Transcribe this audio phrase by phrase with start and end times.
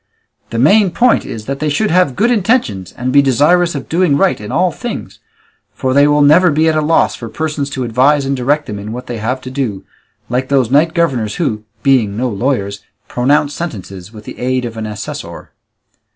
[0.49, 4.17] The main point is that they should have good intentions and be desirous of doing
[4.17, 5.19] right in all things,
[5.75, 8.79] for they will never be at a loss for persons to advise and direct them
[8.79, 9.85] in what they have to do,
[10.27, 14.87] like those knight governors who, being no lawyers, pronounce sentences with the aid of an
[14.87, 15.51] assessor.